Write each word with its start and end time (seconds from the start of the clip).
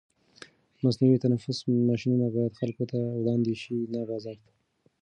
مصنوعي 0.83 1.17
تنفس 1.25 1.57
ماشینونه 1.89 2.25
باید 2.35 2.57
خلکو 2.61 2.83
ته 2.91 2.97
وړاندې 3.19 3.53
شي، 3.61 3.75
نه 3.93 3.99
بازار 4.09 4.37
ته. 4.45 4.51